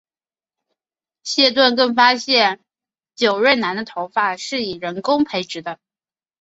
[1.21, 2.59] 谢顿更发现
[3.13, 5.77] 久瑞南的头发是以人工培植的。